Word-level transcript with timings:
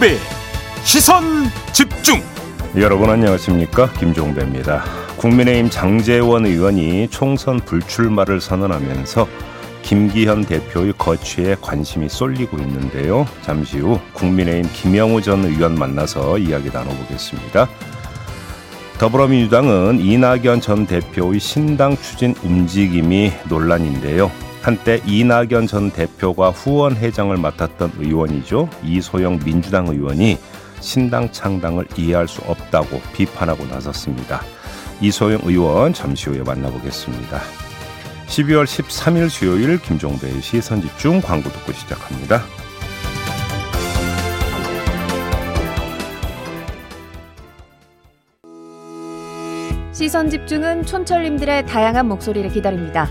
김종배 0.00 0.16
시선 0.82 1.22
집중 1.72 2.22
여러분 2.76 3.10
안녕하십니까 3.10 3.92
김종배입니다. 3.92 4.82
국민의힘 5.18 5.68
장재원 5.68 6.46
의원이 6.46 7.08
총선 7.10 7.60
불출마를 7.60 8.40
선언하면서 8.40 9.28
김기현 9.82 10.46
대표의 10.46 10.94
거취에 10.96 11.56
관심이 11.60 12.08
쏠리고 12.08 12.58
있는데요. 12.58 13.26
잠시 13.42 13.78
후 13.78 14.00
국민의힘 14.14 14.70
김영우 14.72 15.20
전 15.20 15.44
의원 15.44 15.74
만나서 15.74 16.38
이야기 16.38 16.70
나눠보겠습니다. 16.72 17.68
더불어민주당은 18.98 20.00
이낙연 20.00 20.62
전 20.62 20.86
대표의 20.86 21.40
신당 21.40 21.96
추진 21.96 22.34
움직임이 22.42 23.32
논란인데요. 23.48 24.30
한때 24.62 25.00
이낙연 25.06 25.66
전 25.66 25.90
대표가 25.90 26.50
후원 26.50 26.96
회장을 26.96 27.34
맡았던 27.36 27.92
의원이죠. 27.98 28.68
이소영 28.84 29.40
민주당 29.40 29.88
의원이 29.88 30.38
신당 30.80 31.30
창당을 31.32 31.86
이해할 31.96 32.28
수 32.28 32.42
없다고 32.42 33.00
비판하고 33.14 33.64
나섰습니다. 33.66 34.42
이소영 35.00 35.40
의원 35.44 35.94
잠시 35.94 36.28
후에 36.28 36.42
만나보겠습니다. 36.42 37.40
12월 38.26 38.64
13일 38.64 39.28
수요일 39.28 39.80
김종배의 39.80 40.40
시선 40.40 40.80
집중 40.82 41.20
광고 41.20 41.50
듣고 41.50 41.72
시작합니다. 41.72 42.42
시선 49.92 50.30
집중은 50.30 50.86
촌철님들의 50.86 51.66
다양한 51.66 52.08
목소리를 52.08 52.48
기다립니다. 52.50 53.10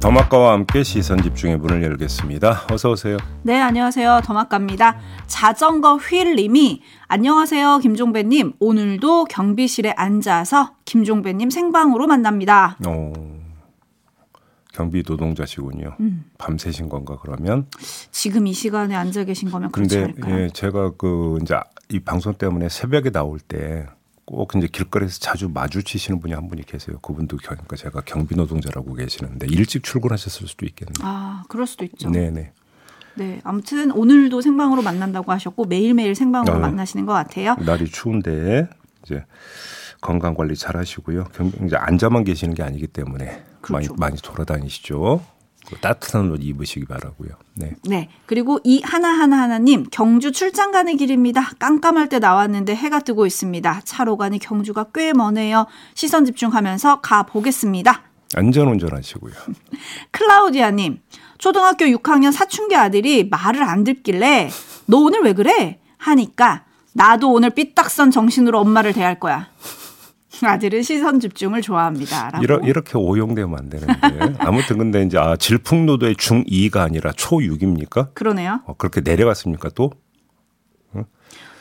더마카와 0.00 0.52
함께 0.52 0.82
시선 0.82 1.22
집중의 1.22 1.58
문을 1.58 1.82
열겠습니다. 1.82 2.66
어서 2.70 2.90
오세요. 2.90 3.16
네, 3.42 3.60
안녕하세요. 3.60 4.20
더마카입니다. 4.24 4.98
자전거 5.26 5.96
휠님이 5.96 6.82
안녕하세요, 7.08 7.78
김종배님. 7.78 8.54
오늘도 8.58 9.24
경비실에 9.26 9.92
앉아서 9.92 10.74
김종배님 10.84 11.50
생방으로 11.50 12.06
만납니다. 12.06 12.78
어, 12.86 13.12
경비 14.72 15.02
노동자시군요. 15.06 15.96
음. 16.00 16.24
밤새신 16.38 16.88
건가 16.88 17.18
그러면? 17.20 17.66
지금 18.10 18.46
이 18.46 18.52
시간에 18.52 18.94
앉아 18.94 19.24
계신 19.24 19.50
거면 19.50 19.70
않을까요? 19.98 20.40
예, 20.40 20.48
제가 20.48 20.92
그 20.96 21.38
이제 21.42 21.58
이 21.90 22.00
방송 22.00 22.34
때문에 22.34 22.68
새벽에 22.68 23.10
나올 23.10 23.38
때 23.38 23.86
꼭 24.24 24.52
이제 24.56 24.68
길거리에서 24.68 25.18
자주 25.18 25.48
마주치시는 25.48 26.20
분이 26.20 26.32
한 26.32 26.48
분이 26.48 26.62
계세요. 26.64 26.98
그분도 27.00 27.36
겨- 27.38 27.50
그러니까 27.50 27.76
제가 27.76 28.02
경비 28.02 28.34
노동자라고 28.36 28.94
계시는데 28.94 29.46
일찍 29.50 29.82
출근하셨을 29.82 30.46
수도 30.46 30.64
있겠네요. 30.66 30.94
아, 31.02 31.42
그럴 31.48 31.66
수도 31.66 31.84
있죠. 31.84 32.08
네네. 32.10 32.52
네, 33.14 33.40
아무튼 33.44 33.90
오늘도 33.90 34.40
생방으로 34.40 34.80
만난다고 34.82 35.32
하셨고 35.32 35.66
매일매일 35.66 36.14
생방으로 36.14 36.54
어. 36.54 36.58
만나시는 36.58 37.04
것 37.04 37.12
같아요. 37.12 37.56
날이 37.60 37.86
추운데 37.86 38.68
이제 39.04 39.24
건강 40.00 40.34
관리 40.34 40.56
잘 40.56 40.76
하시고요. 40.76 41.24
경, 41.34 41.52
이제 41.66 41.76
앉아만 41.76 42.24
계시는 42.24 42.54
게 42.54 42.62
아니기 42.62 42.86
때문에 42.86 43.24
많이 43.68 43.86
그렇죠. 43.86 43.94
많이 43.96 44.16
돌아다니시죠. 44.16 45.20
그 45.66 45.76
따뜻한 45.76 46.30
옷 46.30 46.40
입으시기 46.42 46.86
바라고요. 46.86 47.30
네. 47.54 47.72
네. 47.84 48.08
그리고 48.26 48.58
이 48.64 48.80
하나하나 48.82 49.40
하나님, 49.40 49.84
경주 49.90 50.32
출장 50.32 50.72
가는 50.72 50.96
길입니다. 50.96 51.52
깜깜할 51.58 52.08
때 52.08 52.18
나왔는데 52.18 52.74
해가 52.74 53.00
뜨고 53.00 53.26
있습니다. 53.26 53.82
차로 53.84 54.16
가니 54.16 54.38
경주가 54.38 54.86
꽤 54.94 55.12
머네요. 55.12 55.66
시선 55.94 56.24
집중하면서 56.24 57.00
가 57.00 57.22
보겠습니다. 57.24 58.02
안전 58.34 58.68
운전하시고요. 58.68 59.34
클라우디아님, 60.10 61.00
초등학교 61.38 61.84
6학년 61.86 62.32
사춘기 62.32 62.76
아들이 62.76 63.28
말을 63.28 63.62
안 63.62 63.84
듣길래 63.84 64.50
너 64.86 64.98
오늘 64.98 65.22
왜 65.22 65.32
그래? 65.32 65.80
하니까 65.98 66.64
나도 66.94 67.32
오늘 67.32 67.50
삐딱선 67.50 68.10
정신으로 68.10 68.58
엄마를 68.60 68.92
대할 68.92 69.18
거야. 69.18 69.48
아들은 70.42 70.82
시선 70.82 71.20
집중을 71.20 71.62
좋아합니다. 71.62 72.40
이러, 72.42 72.58
이렇게 72.60 72.96
오용되면 72.96 73.58
안 73.58 73.68
되는데. 73.68 74.34
아무튼 74.40 74.78
근데 74.78 75.02
이제 75.02 75.18
아, 75.18 75.36
질풍노도의 75.36 76.14
중2가 76.14 76.78
아니라 76.78 77.12
초6입니까? 77.12 78.14
그러네요. 78.14 78.62
어, 78.66 78.74
그렇게 78.76 79.00
내려갔습니까 79.00 79.68
또? 79.70 79.92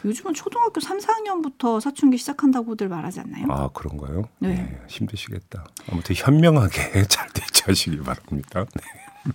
요즘은 0.03 0.33
초등학교 0.33 0.79
3, 0.79 0.97
4학년부터 0.97 1.79
사춘기 1.79 2.17
시작한다고들 2.17 2.89
말하지 2.89 3.19
않나요? 3.19 3.45
아 3.49 3.69
그런가요? 3.71 4.23
네. 4.39 4.81
힘드시겠다. 4.87 5.65
아무튼 5.91 6.15
현명하게 6.15 7.03
잘 7.07 7.29
대처하시기 7.33 7.99
바랍니다. 7.99 8.65
네. 8.75 9.31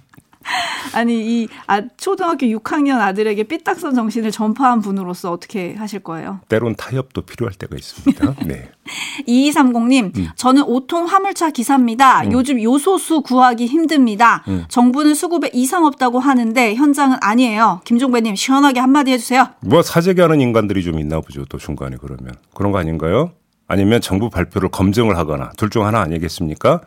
아니 0.95 1.43
이 1.43 1.49
아, 1.67 1.83
초등학교 1.97 2.47
6학년 2.47 3.01
아들에게 3.01 3.43
삐딱선 3.45 3.95
정신을 3.95 4.31
전파한 4.31 4.81
분으로서 4.81 5.33
어떻게 5.33 5.75
하실 5.75 6.01
거예요? 6.01 6.41
때론 6.49 6.75
타협도 6.77 7.23
필요할 7.23 7.55
때가 7.55 7.77
있습니다. 7.77 8.35
네. 8.47 8.71
2230님, 9.27 10.17
음. 10.17 10.29
저는 10.37 10.63
5통 10.63 11.07
화물차 11.07 11.51
기사입니다. 11.51 12.31
요즘 12.31 12.63
요소수 12.63 13.23
구하기 13.23 13.67
힘듭니다. 13.67 14.45
음. 14.49 14.65
정부는 14.69 15.15
수급에 15.15 15.51
이상 15.53 15.85
없다고 15.85 16.21
하는데 16.21 16.75
현장은 16.75 17.19
아니에요. 17.21 17.81
김종배님 17.85 18.37
시원하게 18.37 18.81
한마디 18.81 19.11
해주세요. 19.13 19.49
뭐 19.61 19.83
사재기하는 19.83 20.41
인간들이 20.41 20.83
좀 20.85 20.99
있나 21.01 21.21
보죠. 21.21 21.45
또 21.47 21.59
중간에 21.59 21.97
그러면 22.01 22.35
그런 22.55 22.71
거 22.73 22.79
아닌가요? 22.79 23.33
아니면 23.69 24.01
정부 24.01 24.31
발표를 24.31 24.69
검증을 24.69 25.17
하거나 25.19 25.51
둘 25.57 25.71
중 25.71 25.85
하나 25.85 26.01
아니겠습니까? 26.01 26.81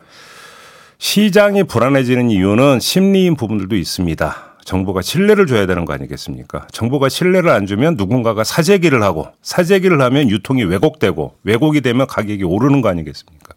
시장이 1.00 1.64
불안해지는 1.64 2.30
이유는 2.30 2.78
심리인 2.78 3.34
부분들도 3.34 3.74
있습니다. 3.74 4.58
정부가 4.66 5.00
신뢰를 5.00 5.46
줘야 5.46 5.64
되는 5.66 5.86
거 5.86 5.94
아니겠습니까? 5.94 6.68
정부가 6.70 7.08
신뢰를 7.08 7.48
안 7.48 7.66
주면 7.66 7.94
누군가가 7.96 8.44
사재기를 8.44 9.02
하고 9.02 9.26
사재기를 9.40 10.00
하면 10.02 10.28
유통이 10.28 10.62
왜곡되고 10.62 11.36
왜곡이 11.42 11.80
되면 11.80 12.06
가격이 12.06 12.44
오르는 12.44 12.82
거 12.82 12.90
아니겠습니까? 12.90 13.54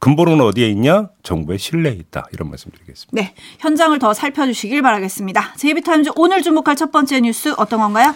근본은 0.00 0.42
어디에 0.42 0.68
있냐? 0.68 1.08
정부의 1.22 1.58
신뢰에 1.58 1.94
있다. 1.94 2.26
이런 2.32 2.50
말씀 2.50 2.70
드리겠습니다. 2.70 3.10
네, 3.12 3.34
현장을 3.60 3.98
더 3.98 4.12
살펴주시길 4.12 4.82
바라겠습니다. 4.82 5.54
제이비타임즈 5.56 6.10
오늘 6.16 6.42
주목할 6.42 6.76
첫 6.76 6.92
번째 6.92 7.20
뉴스 7.22 7.54
어떤 7.56 7.80
건가요? 7.80 8.14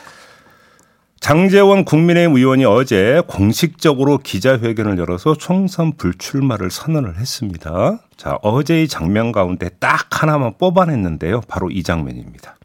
장재원 1.26 1.84
국민의힘 1.84 2.36
의원이 2.36 2.64
어제 2.66 3.20
공식적으로 3.26 4.18
기자회견을 4.18 4.96
열어서 4.96 5.34
총선 5.36 5.96
불출마를 5.96 6.70
선언을 6.70 7.16
했습니다. 7.16 7.98
자, 8.16 8.38
어제의 8.42 8.86
장면 8.86 9.32
가운데 9.32 9.68
딱 9.80 10.22
하나만 10.22 10.56
뽑아냈는데요. 10.56 11.40
바로 11.48 11.68
이 11.68 11.82
장면입니다. 11.82 12.56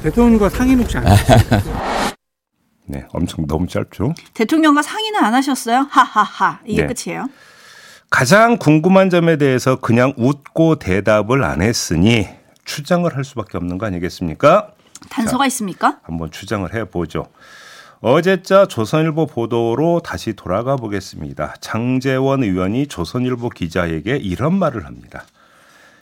대통령과 0.00 0.48
상의는 0.48 0.84
혹시 0.84 0.98
안 0.98 1.08
하셨어요? 1.08 1.62
네, 2.86 3.04
엄청 3.12 3.44
너무 3.48 3.66
짧죠? 3.66 4.14
대통령과 4.32 4.82
상의는 4.82 5.18
안 5.18 5.34
하셨어요? 5.34 5.88
하하하. 5.90 6.60
이게 6.64 6.86
네. 6.86 6.94
끝이에요. 6.94 7.26
가장 8.10 8.58
궁금한 8.58 9.10
점에 9.10 9.38
대해서 9.38 9.74
그냥 9.74 10.14
웃고 10.16 10.76
대답을 10.76 11.42
안 11.42 11.62
했으니 11.62 12.28
추정을 12.64 13.16
할 13.16 13.24
수밖에 13.24 13.58
없는 13.58 13.76
거 13.78 13.86
아니겠습니까? 13.86 14.74
단서가 15.08 15.46
있습니까? 15.46 15.98
한번 16.02 16.30
추정을 16.30 16.74
해보죠. 16.74 17.26
어제자 18.02 18.64
조선일보 18.66 19.26
보도로 19.26 20.00
다시 20.00 20.32
돌아가 20.32 20.76
보겠습니다. 20.76 21.56
장재원 21.60 22.42
의원이 22.42 22.86
조선일보 22.86 23.50
기자에게 23.50 24.16
이런 24.16 24.54
말을 24.54 24.86
합니다. 24.86 25.24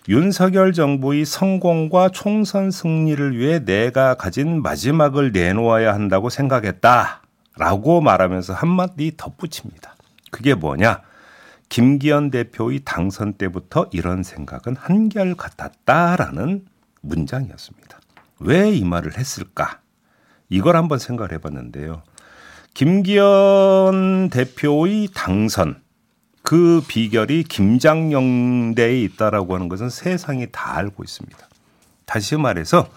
윤석열 0.09 0.73
정부의 0.73 1.25
성공과 1.25 2.11
총선 2.11 2.71
승리를 2.71 3.37
위해 3.37 3.65
내가 3.65 4.15
가진 4.15 4.62
마지막을 4.62 5.33
내놓아야 5.33 5.93
한다고 5.93 6.31
생각했다. 6.31 7.23
라고 7.56 8.00
말하면서 8.00 8.55
한마디 8.55 9.15
덧붙입니다. 9.17 9.97
그게 10.31 10.55
뭐냐? 10.55 11.03
김기현 11.69 12.31
대표의 12.31 12.83
당선 12.85 13.33
때부터 13.33 13.89
이런 13.91 14.23
생각은 14.23 14.77
한결 14.77 15.35
같았다라는 15.35 16.65
문장이었습니다. 17.03 17.99
왜 18.39 18.71
이 18.71 18.85
말을 18.85 19.19
했을까? 19.19 19.81
이걸 20.49 20.77
한번 20.77 20.99
생각을 20.99 21.33
해봤는데요. 21.33 22.03
김기현 22.75 24.31
대표의 24.31 25.09
당선 25.15 25.83
그 26.43 26.83
비결이 26.87 27.45
김장영대에 27.45 29.03
있다라고 29.03 29.55
하는 29.55 29.69
것은 29.69 29.91
세상이 29.91 30.47
다 30.50 30.77
알고 30.77 31.05
있습니다. 31.05 31.49
다시 32.06 32.37
말해서 32.37 32.89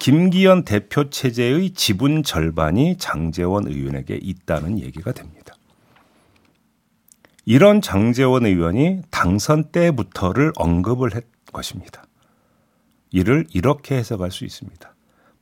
김기현 0.00 0.64
대표 0.64 1.10
체제의 1.10 1.72
지분 1.74 2.22
절반이 2.22 2.96
장재원 2.98 3.68
의원에게 3.68 4.18
있다는 4.20 4.80
얘기가 4.80 5.12
됩니다. 5.12 5.54
이런 7.44 7.80
장재원 7.80 8.46
의원이 8.46 9.02
당선 9.10 9.64
때부터를 9.70 10.52
언급을 10.56 11.14
했 11.14 11.24
것입니다. 11.52 12.04
이를 13.10 13.46
이렇게 13.52 13.96
해석할 13.96 14.30
수 14.30 14.44
있습니다. 14.44 14.94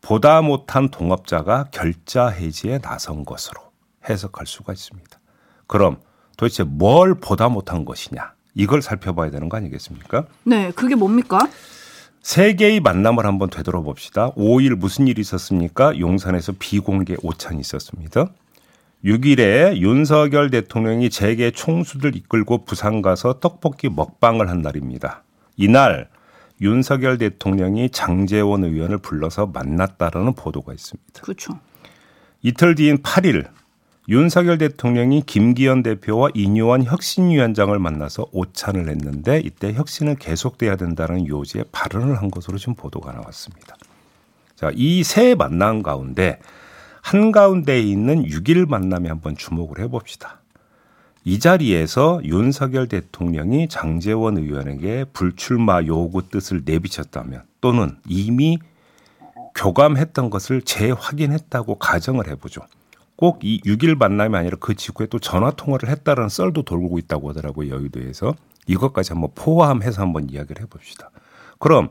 보다 0.09 0.41
못한 0.41 0.89
동업자가 0.89 1.67
결자 1.71 2.29
해지에 2.29 2.79
나선 2.79 3.27
것으로 3.27 3.61
해석할 4.09 4.47
수가 4.47 4.73
있습니다. 4.73 5.21
그럼 5.67 5.99
도대체 6.39 6.63
뭘 6.63 7.15
보다 7.15 7.51
못한 7.51 7.85
것이냐? 7.85 8.33
이걸 8.55 8.81
살펴봐야 8.81 9.31
되는 9.31 9.51
거 9.51 9.59
아니겠습니까? 9.59 10.25
네, 10.45 10.71
그게 10.71 10.95
뭡니까? 10.95 11.41
세 12.23 12.55
개의 12.55 12.81
만남을 12.81 13.27
한번 13.27 13.51
되돌아 13.51 13.81
봅시다. 13.81 14.31
5일 14.31 14.77
무슨 14.77 15.09
일이 15.09 15.21
있었습니까? 15.21 15.99
용산에서 15.99 16.55
비공개 16.59 17.17
오찬이 17.23 17.61
있었습니다. 17.61 18.31
6일에 19.05 19.77
윤석열 19.77 20.49
대통령이 20.49 21.11
재계 21.11 21.51
총수들 21.51 22.17
이끌고 22.17 22.65
부산 22.65 23.03
가서 23.03 23.41
떡볶이 23.41 23.91
먹방을 23.91 24.49
한 24.49 24.63
날입니다. 24.63 25.23
이날 25.59 26.09
윤석열 26.61 27.19
대통령이 27.19 27.91
장재원 27.91 28.65
의원을 28.65 28.99
불러서 28.99 29.47
만났다라는 29.47 30.35
보도가 30.35 30.73
있습니다. 30.73 31.23
그렇죠. 31.23 31.59
이틀 32.43 32.75
뒤인 32.75 32.99
8일 33.03 33.49
윤석열 34.09 34.57
대통령이 34.57 35.23
김기현 35.27 35.83
대표와 35.83 36.31
이뇨한 36.35 36.85
혁신위원장을 36.85 37.79
만나서 37.79 38.29
오찬을 38.33 38.89
했는데 38.89 39.41
이때 39.45 39.75
혁신은 39.75 40.17
계속돼야 40.17 40.77
된다는 40.77 41.27
요지에 41.27 41.65
발언을 41.73 42.17
한 42.17 42.31
것으로 42.31 42.57
지금 42.57 42.75
보도가 42.75 43.13
나왔습니다. 43.13 43.77
자, 44.57 44.73
이 44.75 45.05
세 45.05 45.35
만남 45.35 45.83
가운데 45.83 46.41
한가운데에 47.03 47.81
있는 47.81 48.25
6일 48.25 48.69
만남에 48.69 49.09
한번 49.09 49.37
주목을 49.37 49.79
해봅시다. 49.85 50.41
이 51.29 51.39
자리에서 51.39 52.23
윤석열 52.25 52.89
대통령이 52.89 53.69
장재원 53.69 54.39
의원에게 54.39 55.05
불출마 55.13 55.83
요구 55.85 56.27
뜻을 56.27 56.63
내비쳤다면 56.65 57.43
또는 57.61 57.99
이미 58.09 58.59
교감했던 59.55 60.31
것을 60.31 60.63
재확인했다고 60.63 61.75
가정을 61.75 62.29
해보죠. 62.29 62.63
꼭 63.17 63.41
이 63.43 63.61
6일 63.61 63.99
만남이 63.99 64.39
아니라 64.39 64.57
그 64.59 64.75
직후에 64.75 65.07
또 65.09 65.19
전화 65.19 65.51
통화를 65.51 65.91
했다는 65.91 66.31
썰도 66.31 66.63
돌고 66.63 66.99
있다고 66.99 67.29
하더라고요. 67.29 67.75
여의도에서. 67.75 68.35
이것까지 68.67 69.13
한번 69.13 69.29
포함해서 69.35 70.01
한번 70.01 70.31
이야기를 70.31 70.63
해봅시다. 70.63 71.11
그럼 71.59 71.91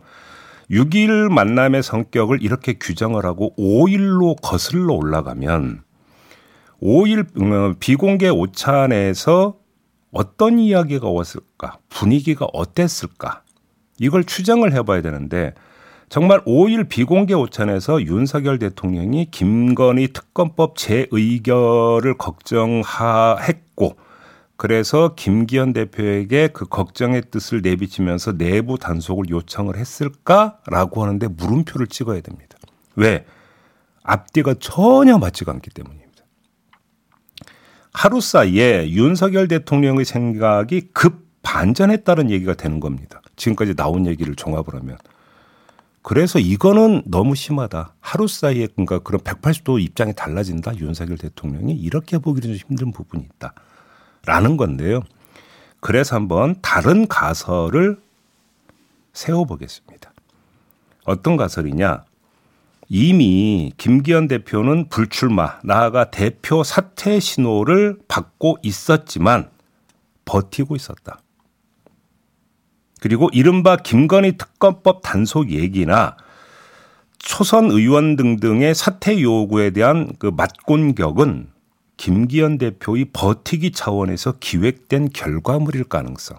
6일 0.72 1.30
만남의 1.30 1.84
성격을 1.84 2.42
이렇게 2.42 2.74
규정을 2.74 3.24
하고 3.24 3.54
5일로 3.56 4.42
거슬러 4.42 4.96
올라가면 4.96 5.84
5일 6.82 7.42
어, 7.42 7.76
비공개 7.80 8.30
오찬에서 8.30 9.58
어떤 10.12 10.60
이야기가 10.60 11.10
왔을까? 11.10 11.78
분위기가 11.90 12.48
어땠을까? 12.54 13.44
이걸 14.00 14.24
추정을 14.24 14.74
해봐야 14.74 15.02
되는데 15.02 15.54
정말 16.10 16.44
5일 16.46 16.88
비공개 16.88 17.34
오찬에서 17.34 18.04
윤석열 18.04 18.60
대통령이 18.60 19.30
김건희 19.32 20.14
특검법 20.14 20.78
재의결을 20.78 22.18
걱정했고 22.18 23.98
그래서 24.56 25.14
김기현 25.16 25.74
대표에게 25.74 26.48
그 26.48 26.66
걱정의 26.66 27.24
뜻을 27.30 27.62
내비치면서 27.62 28.38
내부 28.38 28.78
단속을 28.80 29.30
요청을 29.30 29.78
했을까라고 29.78 31.04
하는데 31.04 31.28
물음표를 31.28 31.88
찍어야 31.88 32.22
됩니다. 32.22 32.58
왜? 32.96 33.26
앞뒤가 34.02 34.56
전혀 34.60 35.18
맞지가 35.18 35.52
않기 35.52 35.70
때문입니다. 35.72 36.07
하루 37.94 38.22
사이에 38.22 38.90
윤석열 38.90 39.48
대통령의 39.48 40.06
생각이 40.06 40.90
급 40.94 41.26
반전했다는 41.42 42.30
얘기가 42.30 42.54
되는 42.54 42.80
겁니다. 42.80 43.22
지금까지 43.36 43.76
나온 43.76 44.06
얘기를 44.06 44.36
종합을 44.36 44.76
하면. 44.76 44.98
그래서 46.02 46.40
이거는 46.40 47.04
너무 47.06 47.36
심하다. 47.36 47.94
하루 48.00 48.28
사이에 48.28 48.68
그러니까 48.68 49.00
그런 49.00 49.20
180도 49.22 49.82
입장이 49.82 50.14
달라진다. 50.14 50.78
윤석열 50.78 51.18
대통령이 51.18 51.74
이렇게 51.74 52.18
보기는 52.18 52.56
좀 52.56 52.70
힘든 52.70 52.92
부분이 52.92 53.24
있다. 53.24 53.54
라는 54.26 54.58
건데요. 54.58 55.02
그래서 55.80 56.16
한번 56.16 56.56
다른 56.62 57.08
가설을 57.08 58.00
세워보겠습니다. 59.14 60.14
어떤 61.06 61.38
가설이냐? 61.38 62.04
이미 62.90 63.74
김기현 63.78 64.28
대표는 64.28 64.90
불출마, 64.90 65.60
나아가 65.64 66.10
대표 66.10 66.64
사퇴 66.64 67.20
신호를 67.20 68.00
받고 68.08 68.58
있었지만 68.64 69.50
버티고 70.26 70.76
있었다. 70.76 71.20
그리고 73.02 73.30
이른바 73.34 73.76
김건희 73.76 74.38
특검법 74.38 75.02
단속 75.02 75.52
얘기나 75.52 76.18
초선 77.20 77.72
의원 77.72 78.16
등등의 78.16 78.74
사퇴 78.74 79.22
요구에 79.22 79.72
대한 79.72 80.14
그 80.18 80.28
맞곤격은 80.28 81.50
김기현 81.98 82.58
대표의 82.58 83.06
버티기 83.12 83.72
차원에서 83.72 84.36
기획된 84.40 85.10
결과물일 85.10 85.86
가능성. 85.86 86.38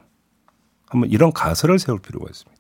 한번 0.87 1.11
이런 1.11 1.33
가설을 1.33 1.79
세울 1.79 1.99
필요가 1.99 2.27
있습니다. 2.31 2.58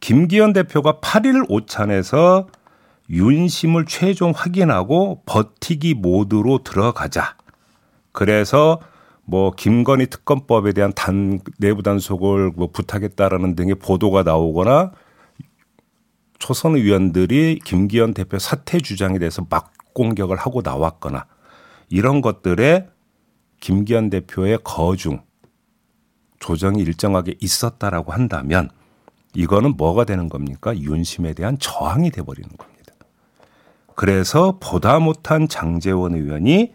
김기현 0.00 0.52
대표가 0.52 1.00
8일 1.00 1.46
오찬에서 1.48 2.48
윤심을 3.10 3.86
최종 3.86 4.32
확인하고 4.34 5.22
버티기 5.26 5.94
모드로 5.94 6.62
들어가자. 6.62 7.36
그래서 8.12 8.80
뭐 9.24 9.50
김건희 9.50 10.06
특검법에 10.06 10.72
대한 10.72 10.92
단 10.94 11.40
내부 11.58 11.82
단속을 11.82 12.52
뭐 12.56 12.70
부탁했다라는 12.70 13.56
등의 13.56 13.74
보도가 13.76 14.22
나오거나 14.22 14.92
초선 16.38 16.76
의원들이 16.76 17.60
김기현 17.64 18.14
대표 18.14 18.38
사퇴 18.38 18.78
주장에 18.80 19.18
대해서 19.18 19.46
막 19.50 19.72
공격을 19.92 20.36
하고 20.36 20.62
나왔거나 20.62 21.26
이런 21.88 22.20
것들에 22.20 22.88
김기현 23.60 24.10
대표의 24.10 24.60
거중 24.62 25.22
조정이 26.38 26.80
일정하게 26.82 27.34
있었다라고 27.40 28.12
한다면 28.12 28.70
이거는 29.34 29.76
뭐가 29.76 30.04
되는 30.04 30.28
겁니까? 30.28 30.76
윤심에 30.76 31.34
대한 31.34 31.58
저항이 31.58 32.10
돼버리는 32.10 32.48
겁니다. 32.56 32.92
그래서 33.94 34.58
보다 34.60 34.98
못한 34.98 35.48
장재원 35.48 36.14
의원이 36.14 36.72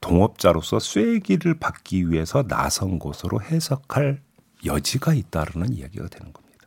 동업자로서 0.00 0.80
쐐기를 0.80 1.54
받기 1.54 2.10
위해서 2.10 2.42
나선 2.42 2.98
것으로 2.98 3.40
해석할 3.40 4.20
여지가 4.64 5.14
있다는 5.14 5.72
이야기가 5.72 6.08
되는 6.08 6.32
겁니다. 6.32 6.66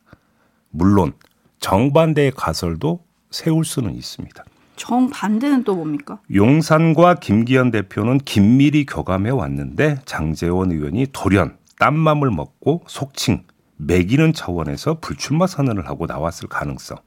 물론 0.70 1.14
정반대의 1.60 2.32
가설도 2.32 3.04
세울 3.32 3.66
수는 3.66 3.96
있습니다. 3.96 4.44
정반대는 4.76 5.64
또 5.64 5.76
뭡니까? 5.76 6.20
용산과 6.34 7.16
김기현 7.16 7.72
대표는 7.72 8.20
긴밀히 8.20 8.86
교감해 8.86 9.30
왔는데 9.30 10.00
장재원 10.06 10.72
의원이 10.72 11.08
돌연 11.12 11.58
딴맘을 11.80 12.30
먹고 12.32 12.84
속칭 12.88 13.44
매기는 13.78 14.34
차원에서 14.34 15.00
불출마 15.00 15.48
선언을 15.48 15.88
하고 15.88 16.06
나왔을 16.06 16.48
가능성. 16.48 16.98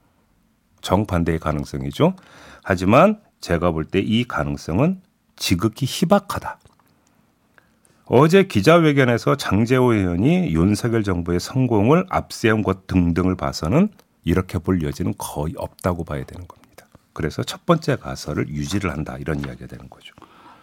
정반대의 0.81 1.39
가능성이죠. 1.39 2.15
하지만 2.63 3.21
제가 3.41 3.71
볼 3.73 3.85
때 3.91 4.01
이 4.01 4.25
가능성은 4.25 5.01
지극히 5.37 5.87
희박하다. 5.89 6.59
어제 8.07 8.45
기자회견에서 8.45 9.37
장재호 9.37 9.93
의원이 9.93 10.53
윤석열 10.55 11.03
정부의 11.05 11.41
성공을 11.41 12.07
앞세운 12.09 12.63
것 12.63 12.87
등등을 12.87 13.37
봐서는 13.37 13.89
이렇게 14.25 14.59
볼 14.59 14.83
여지는 14.83 15.15
거의 15.19 15.55
없다고 15.57 16.05
봐야 16.05 16.25
되는 16.25 16.47
겁니다. 16.49 16.87
그래서 17.13 17.43
첫 17.43 17.67
번째 17.67 17.97
가설을 17.97 18.49
유지를 18.49 18.91
한다 18.91 19.17
이런 19.19 19.41
이야기가 19.41 19.67
되는 19.67 19.89
거죠. 19.91 20.15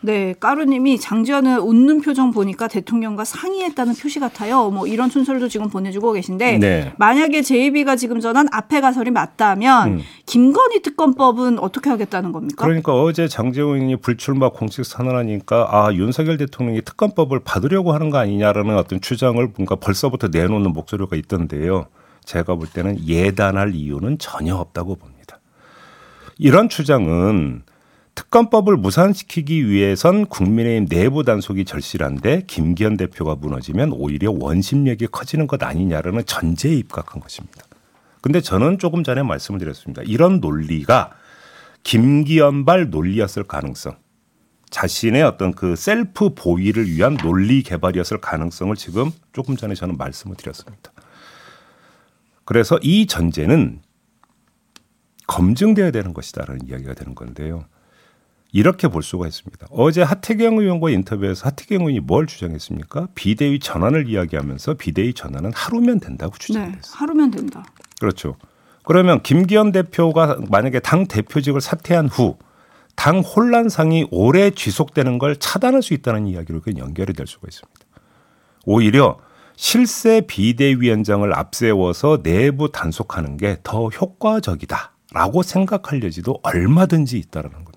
네, 0.06 0.36
까루님이 0.40 1.00
장지현은 1.00 1.60
웃는 1.60 2.02
표정 2.02 2.32
보니까 2.32 2.68
대통령과 2.68 3.26
상의했다는 3.26 3.96
표시 3.96 4.20
같아요. 4.20 4.70
뭐 4.70 4.86
이런 4.86 5.10
순서도 5.10 5.48
지금 5.48 5.70
보내주고 5.70 6.14
계신데 6.14 6.60
네. 6.60 6.94
만약에 6.98 7.42
JB가 7.42 7.96
지금 7.96 8.20
전한 8.20 8.48
앞에 8.52 8.82
가설이 8.82 9.10
맞다면 9.10 9.90
음. 9.90 10.02
김건희 10.28 10.84
특검법은 10.84 11.58
어떻게 11.58 11.90
하겠다는 11.90 12.32
겁니까? 12.32 12.64
그러니까 12.66 12.94
어제 12.94 13.28
장재원이 13.28 13.96
불출마 13.98 14.50
공식 14.50 14.86
선언하니까 14.86 15.70
아 15.72 15.94
윤석열 15.94 16.38
대통령이 16.38 16.82
특검법을 16.84 17.40
받으려고 17.40 17.92
하는 17.92 18.12
거 18.12 18.20
아니냐라는 18.20 18.78
어떤 18.78 19.02
추정을 19.02 19.54
뭔가 19.56 19.76
벌써부터 19.76 20.28
내놓는 20.28 20.72
목소리가 20.72 21.16
있던데요. 21.16 21.88
제가 22.26 22.56
볼 22.56 22.68
때는 22.68 23.08
예단할 23.08 23.74
이유는 23.74 24.20
전혀 24.20 24.56
없다고 24.56 24.96
봅니다. 24.96 25.40
이런 26.38 26.70
추정은 26.70 27.64
특검법을 28.16 28.78
무산시키기 28.78 29.70
위해선 29.70 30.26
국민의힘 30.26 30.88
내부 30.88 31.24
단속이 31.24 31.66
절실한데 31.66 32.44
김기현 32.48 32.98
대표가 32.98 33.36
무너지면 33.36 33.92
오히려 33.92 34.32
원심력이 34.32 35.08
커지는 35.08 35.48
것 35.48 35.62
아니냐라는 35.62 36.26
전제에 36.26 36.74
입각한 36.74 37.22
것입니다. 37.22 37.64
근데 38.22 38.42
저는 38.42 38.80
조금 38.80 39.04
전에 39.04 39.22
말씀을 39.22 39.60
드렸습니다. 39.60 40.02
이런 40.04 40.40
논리가 40.40 41.12
김기현발 41.84 42.90
논리였을 42.90 43.44
가능성. 43.44 43.98
자신의 44.72 45.22
어떤 45.24 45.54
그 45.54 45.76
셀프 45.76 46.34
보위를 46.34 46.90
위한 46.90 47.18
논리 47.18 47.62
개발이었을 47.62 48.20
가능성을 48.20 48.76
지금 48.76 49.12
조금 49.32 49.56
전에 49.56 49.76
저는 49.76 49.98
말씀을 49.98 50.36
드렸습니다. 50.36 50.92
그래서 52.46 52.80
이 52.82 53.06
전제는 53.06 53.82
검증돼야 55.28 55.92
되는 55.92 56.14
것이다라는 56.14 56.68
이야기가 56.68 56.94
되는 56.94 57.14
건데요. 57.14 57.66
이렇게 58.56 58.88
볼 58.88 59.04
수가 59.04 59.28
있습니다. 59.28 59.68
어제 59.70 60.02
하태경 60.02 60.60
의원과 60.60 60.90
인터뷰에서 60.90 61.48
하태경 61.48 61.82
의원이 61.82 62.00
뭘 62.00 62.26
주장했습니까? 62.26 63.10
비대위 63.14 63.60
전환을 63.60 64.08
이야기하면서 64.10 64.76
비대위 64.76 65.14
전환은 65.14 65.52
하루면 65.54 66.00
된다고 66.00 66.32
네, 66.32 66.40
주장했어요. 66.40 66.80
하루면 66.96 67.32
된다. 67.32 67.66
그렇죠. 68.00 68.38
그러면 68.84 69.22
김기현 69.24 69.74
대표가 69.74 70.38
만약에 70.50 70.80
당 70.80 71.06
대표직을 71.08 71.60
사퇴한 71.60 72.08
후 72.08 72.38
당 72.96 73.20
혼란상이 73.20 74.08
오래 74.10 74.52
지속되는 74.52 75.20
걸 75.20 75.36
차단할 75.36 75.82
수 75.84 75.94
있다는 75.94 76.28
이야기로 76.28 76.62
그 76.62 76.72
연결이 76.78 77.12
될 77.12 77.28
수가 77.28 77.48
있습니다. 77.50 77.80
오히려 78.66 79.20
실세 79.58 80.22
비대위원장을 80.22 81.38
앞세워서 81.38 82.24
내부 82.24 82.72
단속하는 82.72 83.36
게 83.36 83.58
더 83.64 83.90
효과적이다라고 83.90 85.44
생각할 85.44 86.02
여지도 86.04 86.40
얼마든지 86.42 87.18
있다라는 87.18 87.66
겁니다. 87.66 87.75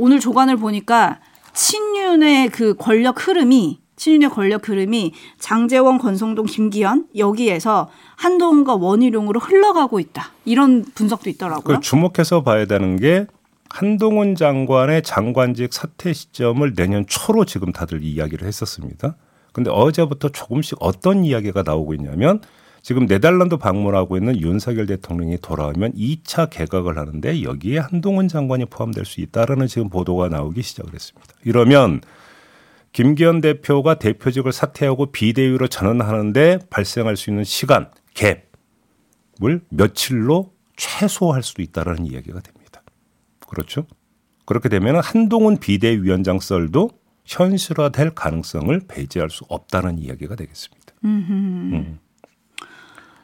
오늘 0.00 0.18
조간을 0.18 0.56
보니까 0.56 1.20
친윤의 1.52 2.48
그 2.48 2.74
권력 2.74 3.28
흐름이 3.28 3.80
친윤의 3.96 4.30
권력 4.30 4.66
흐름이 4.66 5.12
장재원, 5.38 5.98
권성동, 5.98 6.46
김기현 6.46 7.08
여기에서 7.18 7.90
한동훈과 8.16 8.76
원희룡으로 8.76 9.40
흘러가고 9.40 10.00
있다. 10.00 10.30
이런 10.46 10.86
분석도 10.94 11.28
있더라고요. 11.28 11.76
그 11.76 11.80
주목해서 11.82 12.42
봐야 12.42 12.64
되는 12.64 12.96
게 12.96 13.26
한동훈 13.68 14.36
장관의 14.36 15.02
장관직 15.02 15.74
사퇴 15.74 16.14
시점을 16.14 16.74
내년 16.74 17.04
초로 17.06 17.44
지금 17.44 17.70
다들 17.70 18.02
이야기를 18.02 18.48
했었습니다. 18.48 19.16
근데 19.52 19.70
어제부터 19.70 20.30
조금씩 20.30 20.78
어떤 20.80 21.26
이야기가 21.26 21.62
나오고 21.62 21.92
있냐면 21.92 22.40
지금 22.82 23.06
네덜란드 23.06 23.56
방문하고 23.56 24.16
있는 24.16 24.40
윤석열 24.40 24.86
대통령이 24.86 25.38
돌아오면 25.38 25.92
2차 25.94 26.48
개각을 26.50 26.98
하는데 26.98 27.42
여기에 27.42 27.78
한동훈 27.78 28.28
장관이 28.28 28.66
포함될 28.66 29.04
수 29.04 29.20
있다라는 29.20 29.66
지금 29.66 29.88
보도가 29.88 30.28
나오기 30.28 30.62
시작을 30.62 30.94
했습니다. 30.94 31.34
이러면 31.44 32.00
김기현 32.92 33.40
대표가 33.40 33.98
대표직을 33.98 34.52
사퇴하고 34.52 35.12
비대위로 35.12 35.68
전환하는데 35.68 36.60
발생할 36.70 37.16
수 37.16 37.30
있는 37.30 37.44
시간 37.44 37.90
갭을 38.14 39.62
며칠로 39.68 40.52
최소화할 40.76 41.42
수도 41.42 41.62
있다라는 41.62 42.06
이야기가 42.06 42.40
됩니다. 42.40 42.82
그렇죠? 43.46 43.86
그렇게 44.46 44.68
되면 44.68 44.96
한동훈 44.96 45.58
비대위원장 45.58 46.40
썰도 46.40 46.90
현실화될 47.24 48.10
가능성을 48.10 48.80
배제할 48.88 49.30
수 49.30 49.44
없다는 49.48 49.98
이야기가 49.98 50.34
되겠습니다. 50.34 50.94
음. 51.04 51.98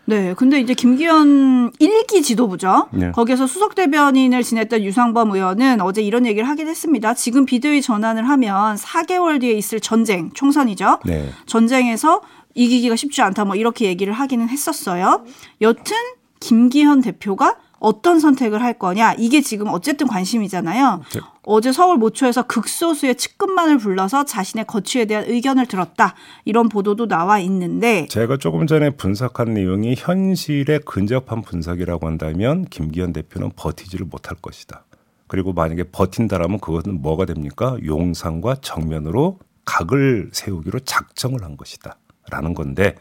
네, 0.07 0.35
근데 0.35 0.61
이제 0.61 0.73
김기현 0.73 1.73
일기 1.81 2.23
지도부죠. 2.23 2.89
네. 2.93 3.11
거기에서 3.11 3.47
수석 3.47 3.75
대변인을 3.75 4.43
지냈던 4.43 4.83
유상범 4.83 5.33
의원은 5.33 5.81
어제 5.81 6.01
이런 6.01 6.27
얘기를 6.27 6.49
하긴 6.49 6.69
했습니다. 6.69 7.15
지금 7.15 7.45
비대위 7.45 7.83
전환을 7.83 8.29
하면 8.29 8.77
4개월 8.77 9.41
뒤에 9.41 9.53
있을 9.53 9.81
전쟁, 9.81 10.31
총선이죠. 10.33 11.01
네. 11.05 11.29
전쟁에서 11.47 12.23
이기기가 12.55 12.97
쉽지 12.97 13.21
않다 13.23 13.45
뭐 13.45 13.57
이렇게 13.57 13.87
얘기를 13.87 14.13
하기는 14.13 14.49
했었어요. 14.49 15.25
여튼 15.61 15.97
김기현 16.41 17.01
대표가 17.01 17.57
어떤 17.79 18.21
선택을 18.21 18.63
할 18.63 18.79
거냐 18.79 19.15
이게 19.19 19.41
지금 19.41 19.69
어쨌든 19.69 20.07
관심이잖아요. 20.07 21.03
네. 21.13 21.21
어제 21.43 21.73
서울 21.73 21.99
모초에서 21.99 22.43
극소수의 22.47 23.17
측근만을 23.17 23.79
불러서 23.79 24.25
자신의 24.25 24.67
거취에 24.67 25.05
대한 25.05 25.25
의견을 25.27 25.67
들었다 25.67 26.15
이런 26.45 26.69
보도도 26.69 27.07
나와 27.07 27.39
있는데 27.41 28.07
제가 28.09 28.37
조금 28.39 28.67
전에 28.67 28.91
분석한 28.91 29.55
내용이 29.55 29.95
현실에 29.97 30.79
근접한 30.79 31.43
분석이라고 31.43 32.07
한다면 32.07 32.65
김기현 32.65 33.13
대표는 33.13 33.53
버티지를 33.57 34.07
못할 34.07 34.37
것이다. 34.37 34.85
그리고 35.29 35.53
만약에 35.53 35.85
버틴다라면 35.85 36.61
그것은 36.61 37.03
뭐가 37.03 37.25
됩니까? 37.25 37.77
용산과 37.85 38.57
정면으로 38.63 39.39
각을 39.65 40.31
세우기로 40.33 40.81
작정을 40.81 41.43
한 41.43 41.57
것이다. 41.57 41.97
라는 42.31 42.55
건데 42.55 42.95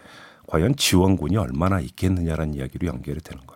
과연 0.48 0.76
지원군이 0.76 1.38
얼마나 1.38 1.80
있겠느냐라는 1.80 2.56
이야기로 2.56 2.88
연결이 2.88 3.20
되는 3.20 3.46
겁니다. 3.46 3.55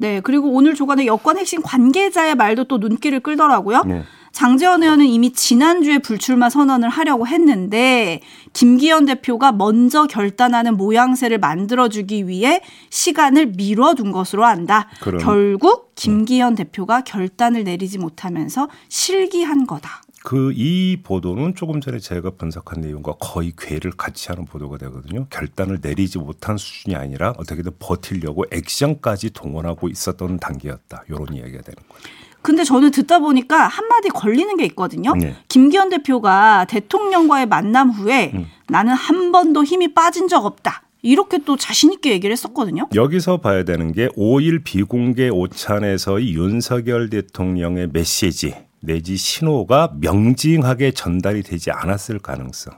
네 0.00 0.20
그리고 0.20 0.50
오늘 0.50 0.74
조간의 0.74 1.06
여권 1.06 1.36
핵심 1.36 1.60
관계자의 1.60 2.34
말도 2.34 2.64
또 2.64 2.78
눈길을 2.78 3.20
끌더라고요. 3.20 3.82
네. 3.86 4.02
장재원 4.32 4.82
의원은 4.82 5.04
이미 5.06 5.32
지난주에 5.32 5.98
불출마 5.98 6.48
선언을 6.48 6.88
하려고 6.88 7.26
했는데 7.26 8.22
김기현 8.54 9.04
대표가 9.04 9.52
먼저 9.52 10.06
결단하는 10.06 10.78
모양새를 10.78 11.38
만들어주기 11.38 12.28
위해 12.28 12.62
시간을 12.88 13.48
미뤄둔 13.56 14.10
것으로 14.12 14.46
안다. 14.46 14.88
그럼. 15.00 15.20
결국 15.20 15.94
김기현 15.96 16.54
대표가 16.54 17.02
결단을 17.02 17.64
내리지 17.64 17.98
못하면서 17.98 18.68
실기한 18.88 19.66
거다. 19.66 20.00
그 20.22 20.52
이 20.54 20.98
보도는 21.02 21.54
조금 21.54 21.80
전에 21.80 21.98
제가 21.98 22.30
분석한 22.30 22.82
내용과 22.82 23.14
거의 23.20 23.52
괴를 23.56 23.92
같이 23.92 24.28
하는 24.28 24.44
보도가 24.44 24.76
되거든요. 24.78 25.26
결단을 25.30 25.78
내리지 25.80 26.18
못한 26.18 26.56
수준이 26.58 26.94
아니라 26.94 27.32
어떻게든 27.38 27.72
버티려고 27.78 28.44
액션까지 28.50 29.30
동원하고 29.30 29.88
있었던 29.88 30.38
단계였다. 30.38 31.04
이런 31.08 31.26
이야기가 31.32 31.62
되는 31.62 31.76
거죠. 31.88 32.08
근데 32.42 32.64
저는 32.64 32.90
듣다 32.90 33.18
보니까 33.18 33.68
한마디 33.68 34.08
걸리는 34.08 34.56
게 34.56 34.64
있거든요. 34.66 35.14
네. 35.14 35.36
김기현 35.48 35.90
대표가 35.90 36.64
대통령과의 36.66 37.46
만남 37.46 37.90
후에 37.90 38.32
음. 38.34 38.46
나는 38.68 38.94
한 38.94 39.32
번도 39.32 39.64
힘이 39.64 39.92
빠진 39.94 40.28
적 40.28 40.44
없다. 40.44 40.82
이렇게 41.02 41.38
또 41.38 41.56
자신 41.56 41.92
있게 41.92 42.12
얘기를 42.12 42.32
했었거든요. 42.32 42.88
여기서 42.94 43.38
봐야 43.38 43.64
되는 43.64 43.92
게 43.92 44.08
5일 44.08 44.64
비공개 44.64 45.30
오찬에서의 45.30 46.34
윤석열 46.34 47.08
대통령의 47.08 47.88
메시지 47.92 48.54
내지 48.80 49.16
신호가 49.16 49.94
명징하게 50.00 50.92
전달이 50.92 51.42
되지 51.42 51.70
않았을 51.70 52.18
가능성. 52.18 52.74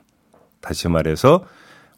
다시 0.61 0.89
말해서 0.89 1.45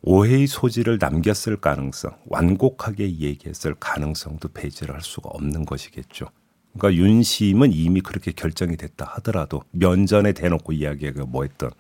오해의 0.03 0.47
소지를 0.47 0.99
남겼을 1.01 1.57
가능성, 1.57 2.13
완곡하게 2.27 3.19
얘기했을 3.21 3.75
가능성도 3.81 4.49
배제를 4.49 4.95
할 4.95 5.01
수가 5.03 5.31
없는 5.31 5.65
것이겠죠. 5.65 6.27
그러니까 6.77 7.03
윤심은 7.03 7.73
이미 7.73 8.01
그렇게 8.01 8.33
결정이 8.33 8.77
됐다 8.77 9.07
하더라도 9.15 9.63
면전에 9.71 10.33
대놓고 10.33 10.73
이야기가 10.73 11.25
뭐 11.27 11.45
했던 11.45 11.71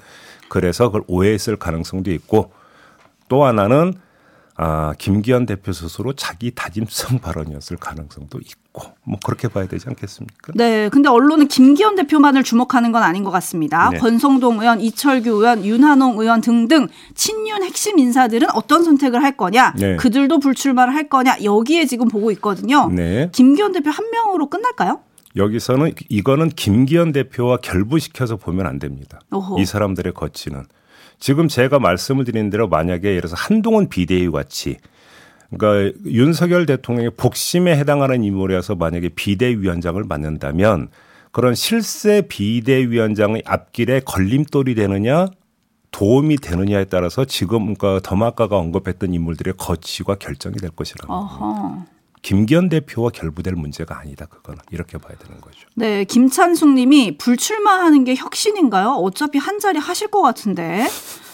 그래서 0.48 0.86
그걸 0.86 1.02
오해했을 1.08 1.56
가능성도 1.56 2.12
있고 2.12 2.52
또 3.28 3.44
하나는 3.44 3.94
아, 4.56 4.94
김기현 4.98 5.46
대표 5.46 5.72
스스로 5.72 6.12
자기 6.12 6.52
다짐성 6.54 7.18
발언이었을 7.18 7.76
가능성도 7.76 8.38
있고 8.38 8.84
뭐 9.02 9.18
그렇게 9.24 9.48
봐야 9.48 9.66
되지 9.66 9.86
않겠습니까? 9.88 10.52
네, 10.54 10.88
근데 10.90 11.08
언론은 11.08 11.48
김기현 11.48 11.96
대표만을 11.96 12.44
주목하는 12.44 12.92
건 12.92 13.02
아닌 13.02 13.24
것 13.24 13.30
같습니다. 13.32 13.90
네. 13.90 13.98
권성동 13.98 14.60
의원, 14.60 14.80
이철규 14.80 15.30
의원, 15.30 15.64
윤한홍 15.64 16.20
의원 16.20 16.40
등등 16.40 16.86
친윤 17.14 17.64
핵심 17.64 17.98
인사들은 17.98 18.48
어떤 18.54 18.84
선택을 18.84 19.22
할 19.22 19.36
거냐, 19.36 19.74
네. 19.76 19.96
그들도 19.96 20.38
불출마를 20.38 20.94
할 20.94 21.08
거냐 21.08 21.38
여기에 21.42 21.86
지금 21.86 22.06
보고 22.08 22.30
있거든요. 22.32 22.88
네. 22.88 23.30
김기현 23.32 23.72
대표 23.72 23.90
한 23.90 24.08
명으로 24.10 24.48
끝날까요? 24.48 25.00
여기서는 25.36 25.94
이거는 26.08 26.50
김기현 26.50 27.10
대표와 27.10 27.56
결부시켜서 27.56 28.36
보면 28.36 28.66
안 28.66 28.78
됩니다. 28.78 29.18
오호. 29.32 29.58
이 29.58 29.64
사람들의 29.64 30.12
거치는 30.14 30.64
지금 31.24 31.48
제가 31.48 31.78
말씀을 31.78 32.26
드린 32.26 32.50
대로 32.50 32.68
만약에 32.68 33.08
예를 33.08 33.22
들어서 33.22 33.34
한동훈 33.38 33.88
비대위 33.88 34.30
같이 34.30 34.76
그러니까 35.50 35.98
윤석열 36.04 36.66
대통령의 36.66 37.12
복심에 37.16 37.74
해당하는 37.78 38.22
인물이어서 38.22 38.74
만약에 38.74 39.08
비대위원장을 39.08 40.04
맡는다면 40.04 40.88
그런 41.32 41.54
실세 41.54 42.20
비대위원장의 42.28 43.42
앞길에 43.46 44.00
걸림돌이 44.00 44.74
되느냐 44.74 45.28
도움이 45.92 46.36
되느냐에 46.36 46.84
따라서 46.84 47.24
지금 47.24 47.72
그러니까 47.72 48.00
더마카가 48.06 48.58
언급했던 48.58 49.14
인물들의 49.14 49.54
거치가 49.56 50.16
결정이 50.16 50.56
될 50.56 50.72
것이라는 50.72 51.08
겁니다. 51.08 51.38
김기현 52.24 52.70
대표와 52.70 53.10
결부될 53.10 53.54
문제가 53.54 53.98
아니다. 54.00 54.24
그거는 54.24 54.58
이렇게 54.70 54.96
봐야 54.96 55.16
되는 55.18 55.40
거죠. 55.42 55.58
네, 55.74 56.04
김찬숙 56.04 56.70
님이 56.70 57.18
불출마하는 57.18 58.04
게 58.04 58.14
혁신인가요? 58.16 58.92
어차피 58.92 59.38
한 59.38 59.60
자리 59.60 59.78
하실 59.78 60.08
것 60.08 60.22
같은데. 60.22 60.86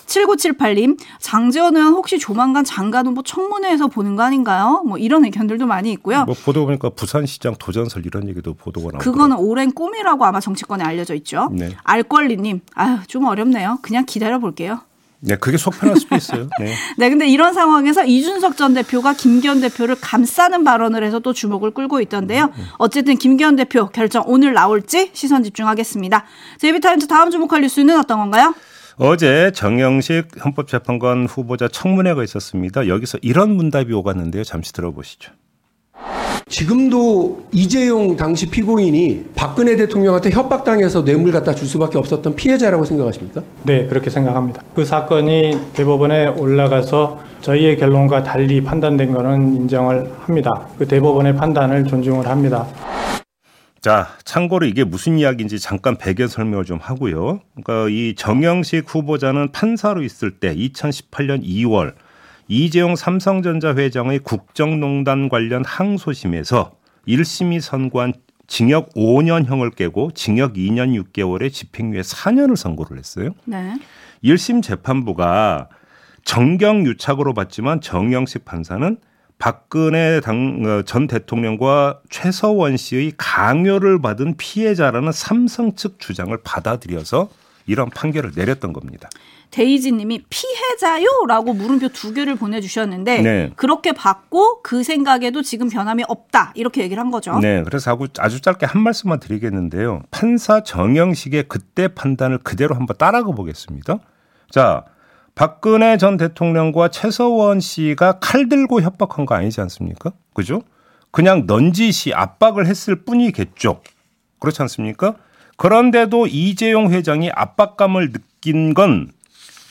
7978님, 0.07 0.99
장재원 1.21 1.77
의원 1.77 1.93
혹시 1.93 2.19
조만간 2.19 2.65
장관 2.65 3.07
후보 3.07 3.23
청문회에서 3.23 3.87
보는 3.87 4.17
거 4.17 4.25
아닌가요? 4.25 4.83
뭐 4.85 4.99
이런 4.99 5.25
의견들도 5.25 5.65
많이 5.67 5.93
있고요. 5.93 6.25
뭐 6.25 6.35
보도 6.35 6.67
보니까 6.67 6.91
부산시장 6.91 7.55
도전설 7.61 8.05
이런 8.05 8.29
얘기도 8.29 8.55
보도가 8.55 8.87
나오고 8.91 8.99
그거는 8.99 9.37
오랜 9.37 9.71
꿈이라고 9.71 10.25
아마 10.25 10.41
정치권에 10.41 10.83
알려져 10.83 11.15
있죠. 11.15 11.51
네. 11.53 11.77
알권리님, 11.85 12.63
아유 12.75 12.99
좀 13.07 13.27
어렵네요. 13.27 13.79
그냥 13.83 14.05
기다려 14.05 14.41
볼게요. 14.41 14.81
네, 15.21 15.37
그게 15.37 15.57
속 15.57 15.79
편할 15.79 15.97
수도 15.97 16.17
있어요. 16.17 16.49
네. 16.59 16.75
네, 16.97 17.11
근데 17.11 17.29
이런 17.29 17.53
상황에서 17.53 18.05
이준석 18.05 18.57
전 18.57 18.75
대표가 18.75 19.13
김기현 19.13 19.61
대표를 19.61 19.97
감싸는 20.01 20.65
발언을 20.65 21.05
해서 21.05 21.19
또 21.19 21.33
주목을 21.33 21.73
끌고 21.73 22.01
있던데요. 22.01 22.51
어쨌든 22.79 23.17
김기현 23.17 23.57
대표 23.57 23.89
결정 23.89 24.25
오늘 24.27 24.55
나올지 24.55 25.11
시선 25.13 25.43
집중하겠습니다. 25.43 26.25
제이비타임즈 26.59 27.07
다음 27.07 27.31
주목할 27.31 27.61
뉴스는 27.63 27.99
어떤 27.99 28.19
건가요? 28.19 28.55
어제 28.97 29.51
정영식 29.55 30.45
헌법재판관 30.45 31.27
후보자 31.27 31.69
청문회가 31.69 32.23
있었습니다. 32.25 32.87
여기서 32.87 33.19
이런 33.23 33.57
문답이 33.57 33.93
오갔는데요. 33.95 34.45
잠시 34.45 34.73
들어보시죠. 34.73 35.33
지금도 36.51 37.47
이재용 37.53 38.17
당시 38.17 38.51
피고인이 38.51 39.27
박근혜 39.37 39.77
대통령한테 39.77 40.31
협박당해서 40.31 41.05
뇌물 41.05 41.31
갖다 41.31 41.55
줄 41.55 41.69
수밖에 41.69 41.97
없었던 41.97 42.35
피해자라고 42.35 42.85
생각하십니까? 42.85 43.43
네, 43.63 43.87
그렇게 43.87 44.11
생각합니다. 44.11 44.61
그 44.75 44.85
사건이 44.85 45.59
대법원에 45.75 46.27
올라가서 46.27 47.21
저희의 47.41 47.79
결론과 47.79 48.25
달리 48.25 48.63
판단된 48.65 49.15
것은 49.15 49.57
인정을 49.57 50.13
합니다. 50.19 50.67
그 50.77 50.89
대법원의 50.89 51.37
판단을 51.37 51.85
존중을 51.85 52.27
합니다. 52.27 52.67
자, 53.81 54.09
참고로 54.25 54.67
이게 54.67 54.83
무슨 54.83 55.19
이야기인지 55.19 55.61
잠깐 55.61 55.97
배경 55.97 56.27
설명을 56.27 56.65
좀 56.65 56.79
하고요. 56.83 57.41
그러니까 57.63 57.89
이 57.89 58.15
정영식 58.17 58.93
후보자는 58.93 59.53
판사로 59.53 60.03
있을 60.03 60.33
때 60.33 60.55
2018년 60.55 61.45
2월 61.45 61.95
이재용 62.51 62.97
삼성전자 62.97 63.77
회장의 63.77 64.19
국정농단 64.19 65.29
관련 65.29 65.65
항소심에서 65.65 66.73
1심이 67.07 67.61
선고한 67.61 68.13
징역 68.49 68.93
5년형을 68.95 69.77
깨고 69.77 70.11
징역 70.15 70.55
2년 70.55 71.01
6개월에 71.01 71.53
집행유예 71.53 72.01
4년을 72.01 72.57
선고를 72.57 72.99
했어요. 72.99 73.31
네. 73.45 73.79
1심 74.25 74.65
재판부가 74.65 75.69
정경 76.25 76.85
유착으로 76.87 77.35
봤지만 77.35 77.81
정영식 77.81 78.45
판사는 78.45 78.97
박근혜 79.39 80.21
당, 80.21 80.61
어, 80.67 80.83
전 80.83 81.07
대통령과 81.07 82.01
최서원 82.11 82.77
씨의 82.77 83.13
강요를 83.17 84.03
받은 84.03 84.37
피해자라는 84.37 85.13
삼성 85.13 85.77
측 85.77 86.01
주장을 86.01 86.37
받아들여서 86.43 87.29
이런 87.67 87.91
판결을 87.91 88.33
내렸던 88.35 88.73
겁니다. 88.73 89.09
데이지 89.51 89.93
님이 89.93 90.23
피해자요라고 90.31 91.55
물음표 91.55 91.89
두 91.89 92.15
개를 92.15 92.37
보내주셨는데 92.37 93.23
네. 93.23 93.51
그렇게 93.57 93.93
받고 93.93 94.63
그 94.63 94.83
생각에도 94.83 95.43
지금 95.43 95.69
변함이 95.69 96.05
없다 96.07 96.53
이렇게 96.55 96.83
얘기를 96.83 97.01
한 97.01 97.11
거죠. 97.11 97.39
네, 97.41 97.63
그래서 97.65 97.99
아주 98.19 98.41
짧게 98.41 98.67
한 98.67 98.83
말씀만 98.83 99.19
드리겠는데요. 99.19 100.03
판사 100.11 100.63
정영식의 100.63 101.49
그때 101.49 101.89
판단을 101.89 102.39
그대로 102.39 102.77
한번 102.77 102.97
따라가 102.97 103.33
보겠습니다. 103.33 103.99
자, 104.51 104.85
박근혜 105.35 105.97
전 105.97 106.17
대통령과 106.17 106.89
최서원 106.89 107.61
씨가 107.61 108.19
칼 108.21 108.49
들고 108.49 108.83
협박한 108.83 109.27
거 109.27 109.35
아니지 109.35 109.61
않습니까? 109.63 110.13
그죠? 110.35 110.63
그냥 111.11 111.45
넌지시 111.47 112.13
압박을 112.15 112.67
했을 112.67 113.05
뿐이겠죠. 113.05 113.81
그렇지 114.39 114.63
않습니까? 114.63 115.17
그런데도 115.61 116.27
이재용 116.27 116.91
회장이 116.91 117.31
압박감을 117.35 118.13
느낀 118.13 118.73
건 118.73 119.13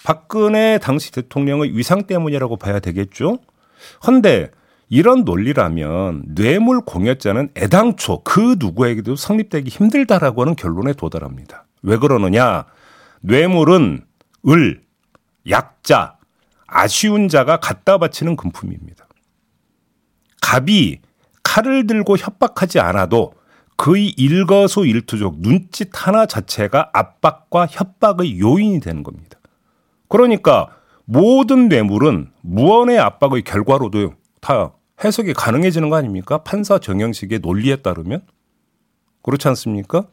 박근혜 0.04 0.78
당시 0.78 1.12
대통령의 1.12 1.76
위상 1.76 2.04
때문이라고 2.04 2.58
봐야 2.58 2.80
되겠죠. 2.80 3.40
헌데 4.06 4.52
이런 4.88 5.24
논리라면 5.24 6.26
뇌물 6.28 6.82
공여자는 6.82 7.50
애당초 7.58 8.22
그 8.24 8.58
누구에게도 8.60 9.16
성립되기 9.16 9.72
힘들다라고 9.72 10.44
하는 10.44 10.56
결론에 10.56 10.94
도달합니다. 10.94 11.66
왜 11.82 11.98
그러느냐? 11.98 12.66
뇌물은 13.22 14.06
을, 14.48 14.84
약자, 15.50 16.18
아쉬운 16.68 17.30
자가 17.30 17.58
갖다 17.58 17.98
바치는 17.98 18.36
금품입니다. 18.36 19.08
갑이 20.40 21.00
칼을 21.42 21.88
들고 21.88 22.16
협박하지 22.16 22.80
않아도 22.80 23.39
그의 23.80 24.10
일거수일투족 24.18 25.40
눈짓 25.40 25.90
하나 25.94 26.26
자체가 26.26 26.90
압박과 26.92 27.66
협박의 27.66 28.38
요인이 28.38 28.82
되는 28.82 29.04
겁니다. 29.04 29.40
그러니까 30.10 30.68
모든 31.06 31.70
뇌물은 31.70 32.30
무언의 32.42 33.00
압박의 33.00 33.44
결과로도 33.44 34.16
다 34.42 34.74
해석이 35.02 35.34
가능해지는 35.34 35.90
거 35.90 35.96
아닙니까? 35.96 36.40
판사 36.40 36.78
정형식의 36.78 37.40
논리에 37.40 37.78
따르면 37.78 38.24
그렇지 39.24 39.48
않습니까? 39.48 40.08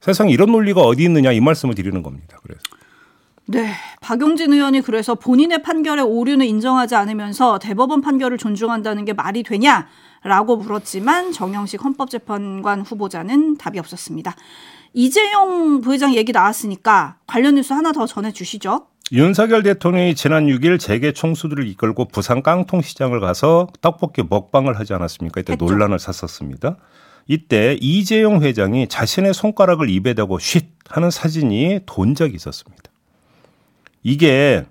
세상에 0.00 0.32
이런 0.32 0.50
논리가 0.50 0.80
어디 0.80 1.04
있느냐 1.04 1.30
이 1.30 1.38
말씀을 1.38 1.76
드리는 1.76 2.02
겁니다. 2.02 2.38
그래서 2.42 2.60
네, 3.46 3.72
박용진 4.00 4.52
의원이 4.52 4.80
그래서 4.80 5.14
본인의 5.14 5.62
판결의 5.62 6.04
오류는 6.04 6.44
인정하지 6.44 6.96
않으면서 6.96 7.60
대법원 7.60 8.00
판결을 8.00 8.36
존중한다는 8.36 9.04
게 9.04 9.12
말이 9.12 9.44
되냐 9.44 9.86
라고 10.22 10.56
물었지만 10.56 11.32
정영식 11.32 11.82
헌법재판관 11.82 12.82
후보자는 12.82 13.56
답이 13.56 13.78
없었습니다. 13.78 14.36
이재용 14.92 15.80
부회장 15.80 16.14
얘기 16.14 16.32
나왔으니까 16.32 17.16
관련 17.26 17.54
뉴스 17.54 17.72
하나 17.72 17.92
더 17.92 18.06
전해주시죠. 18.06 18.86
윤석열 19.12 19.62
대통령이 19.62 20.14
지난 20.14 20.46
6일 20.46 20.78
재계 20.78 21.12
총수들을 21.12 21.66
이끌고 21.68 22.06
부산 22.06 22.42
깡통시장을 22.42 23.18
가서 23.20 23.66
떡볶이 23.80 24.22
먹방을 24.28 24.78
하지 24.78 24.94
않았습니까? 24.94 25.40
이때 25.40 25.54
했죠. 25.54 25.64
논란을 25.64 25.98
샀었습니다. 25.98 26.76
이때 27.26 27.76
이재용 27.80 28.42
회장이 28.42 28.88
자신의 28.88 29.34
손가락을 29.34 29.90
입에 29.90 30.14
대고 30.14 30.38
쉿 30.38 30.66
하는 30.88 31.10
사진이 31.10 31.80
돈 31.86 32.14
적이 32.14 32.36
있었습니다. 32.36 32.84
이게 34.02 34.64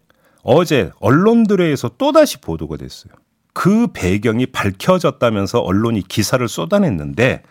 어제 0.43 0.91
언론들에 0.99 1.65
의해서 1.65 1.89
또다시 1.97 2.39
보도가 2.39 2.77
됐어요. 2.77 3.13
그 3.53 3.87
배경이 3.93 4.45
밝혀졌다면서 4.47 5.59
언론이 5.59 6.07
기사를 6.07 6.47
쏟아냈는데 6.47 7.43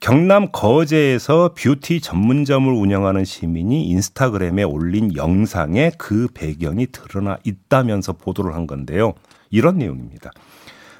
경남 0.00 0.48
거제에서 0.52 1.54
뷰티 1.56 2.00
전문점을 2.00 2.70
운영하는 2.72 3.24
시민이 3.24 3.86
인스타그램에 3.86 4.62
올린 4.62 5.14
영상에 5.16 5.90
그 5.98 6.28
배경이 6.32 6.88
드러나 6.92 7.38
있다면서 7.44 8.14
보도를 8.14 8.54
한 8.54 8.66
건데요. 8.66 9.14
이런 9.50 9.78
내용입니다. 9.78 10.30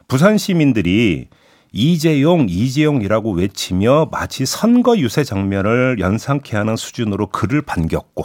부산 0.08 0.38
시민들이 0.38 1.28
이재용, 1.72 2.46
이재용이라고 2.48 3.32
외치며 3.32 4.08
마치 4.10 4.46
선거 4.46 4.96
유세 4.96 5.24
장면을 5.24 5.98
연상케 5.98 6.56
하는 6.56 6.76
수준으로 6.76 7.26
글을 7.26 7.62
반겼고 7.62 8.24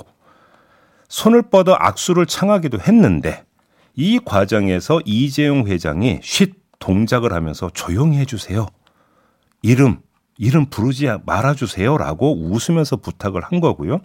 손을 1.09 1.41
뻗어 1.43 1.75
악수를 1.77 2.27
청하기도 2.27 2.79
했는데 2.79 3.43
이 3.95 4.19
과정에서 4.23 5.01
이재용 5.05 5.67
회장이 5.67 6.19
쉿 6.21 6.53
동작을 6.79 7.33
하면서 7.33 7.69
조용히 7.73 8.17
해주세요. 8.17 8.67
이름, 9.61 9.99
이름 10.37 10.65
부르지 10.65 11.07
말아주세요 11.25 11.97
라고 11.97 12.35
웃으면서 12.35 12.97
부탁을 12.97 13.41
한 13.43 13.59
거고요. 13.59 14.01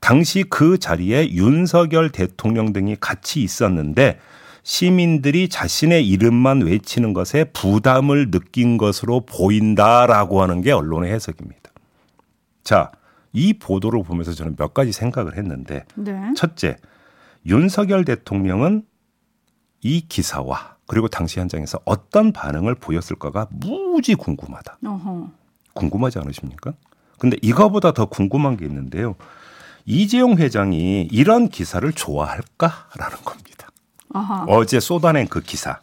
당시 0.00 0.44
그 0.44 0.78
자리에 0.78 1.30
윤석열 1.30 2.10
대통령 2.10 2.72
등이 2.72 2.96
같이 3.00 3.42
있었는데 3.42 4.18
시민들이 4.62 5.48
자신의 5.48 6.08
이름만 6.08 6.62
외치는 6.62 7.12
것에 7.12 7.44
부담을 7.52 8.30
느낀 8.30 8.78
것으로 8.78 9.20
보인다라고 9.20 10.42
하는 10.42 10.62
게 10.62 10.72
언론의 10.72 11.12
해석입니다. 11.12 11.70
자, 12.62 12.90
이 13.34 13.52
보도를 13.52 14.02
보면서 14.02 14.32
저는 14.32 14.56
몇 14.56 14.72
가지 14.72 14.92
생각을 14.92 15.36
했는데 15.36 15.84
네. 15.94 16.32
첫째, 16.34 16.76
윤석열 17.46 18.04
대통령은 18.04 18.84
이 19.82 20.06
기사와 20.08 20.76
그리고 20.86 21.08
당시 21.08 21.40
현장에서 21.40 21.78
어떤 21.84 22.32
반응을 22.32 22.74
보였을까가 22.74 23.48
무지 23.50 24.14
궁금하다. 24.14 24.78
어허. 24.84 25.30
궁금하지 25.74 26.18
않으십니까? 26.18 26.72
근데 27.18 27.36
이거보다 27.42 27.92
더 27.92 28.06
궁금한 28.06 28.56
게 28.56 28.64
있는데요. 28.66 29.14
이재용 29.86 30.36
회장이 30.36 31.08
이런 31.10 31.48
기사를 31.48 31.90
좋아할까라는 31.92 33.18
겁니다. 33.24 33.68
아하. 34.12 34.44
어제 34.48 34.80
쏟아낸 34.80 35.26
그 35.28 35.40
기사. 35.40 35.80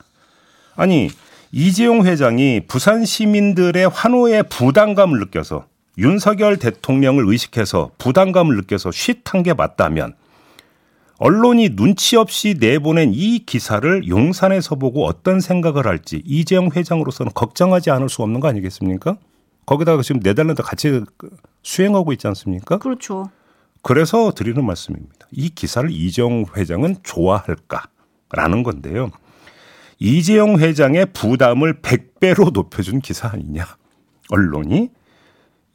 아니, 0.76 1.10
이재용 1.52 2.06
회장이 2.06 2.62
부산 2.68 3.06
시민들의 3.06 3.90
환호에 3.90 4.44
부담감을 4.44 5.20
느껴서 5.20 5.66
윤석열 5.98 6.58
대통령을 6.58 7.28
의식해서 7.28 7.92
부담감을 7.98 8.56
느껴서 8.56 8.92
쉿한 8.92 9.44
게 9.44 9.54
맞다면 9.54 10.16
언론이 11.24 11.76
눈치 11.76 12.16
없이 12.18 12.56
내보낸 12.60 13.12
이 13.14 13.46
기사를 13.46 14.08
용산에서 14.08 14.74
보고 14.74 15.06
어떤 15.06 15.40
생각을 15.40 15.86
할지 15.86 16.24
이재용 16.26 16.72
회장으로서는 16.76 17.32
걱정하지 17.36 17.92
않을 17.92 18.10
수 18.10 18.24
없는 18.24 18.40
거 18.40 18.48
아니겠습니까? 18.48 19.18
거기다가 19.68 20.02
지금 20.02 20.20
네덜란드 20.22 20.64
같이 20.64 21.02
수행하고 21.62 22.12
있지 22.14 22.26
않습니까? 22.26 22.80
그렇죠. 22.80 23.30
그래서 23.84 24.32
드리는 24.32 24.66
말씀입니다. 24.66 25.28
이 25.32 25.50
기사를 25.50 25.92
이재용 25.92 26.46
회장은 26.58 26.96
좋아할까라는 27.04 28.64
건데요. 28.64 29.12
이재용 30.00 30.58
회장의 30.58 31.14
부담을 31.14 31.82
100배로 31.82 32.52
높여준 32.52 33.00
기사 33.00 33.28
아니냐. 33.28 33.68
언론이 34.30 34.90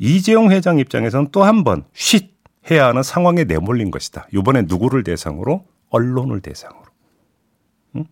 이재용 0.00 0.50
회장 0.50 0.80
입장에서는 0.80 1.28
또 1.30 1.44
한 1.44 1.62
번 1.62 1.84
쉿 1.94 2.35
해야 2.70 2.86
하는 2.86 3.02
상황에 3.02 3.44
내몰린 3.44 3.90
것이다. 3.90 4.26
이번에 4.32 4.62
누구를 4.62 5.04
대상으로 5.04 5.64
언론을 5.90 6.40
대상으로. 6.40 6.82
응? 7.96 8.04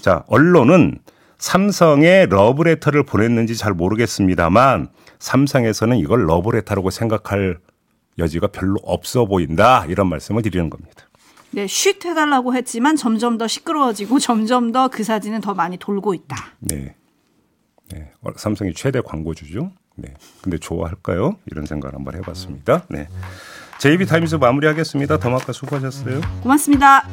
자, 0.00 0.24
언론은 0.28 0.98
삼성에 1.38 2.26
러브레터를 2.26 3.04
보냈는지 3.04 3.56
잘 3.56 3.72
모르겠습니다만 3.74 4.88
삼성에서는 5.18 5.96
이걸 5.98 6.26
러브레터라고 6.26 6.90
생각할 6.90 7.58
여지가 8.18 8.48
별로 8.48 8.76
없어 8.82 9.26
보인다. 9.26 9.84
이런 9.86 10.08
말씀을 10.08 10.42
드리는 10.42 10.68
겁니다. 10.70 11.04
네, 11.50 11.66
쉿 11.66 12.04
해달라고 12.04 12.54
했지만 12.54 12.96
점점 12.96 13.38
더 13.38 13.46
시끄러워지고 13.46 14.18
점점 14.20 14.72
더 14.72 14.88
그 14.88 15.04
사진은 15.04 15.40
더 15.40 15.54
많이 15.54 15.76
돌고 15.76 16.14
있다. 16.14 16.36
네. 16.60 16.94
네. 17.90 18.10
어, 18.22 18.30
삼성이 18.36 18.74
최대 18.74 19.00
광고주죠. 19.00 19.70
네. 19.98 20.14
근데 20.42 20.58
좋아할까요? 20.58 21.36
이런 21.50 21.66
생각을 21.66 21.94
한번 21.94 22.14
해봤습니다. 22.14 22.84
네. 22.88 23.08
JB 23.78 24.06
타임즈 24.06 24.36
마무리하겠습니다. 24.36 25.18
더마카 25.18 25.52
수고하셨어요. 25.52 26.20
고맙습니다. 26.42 27.06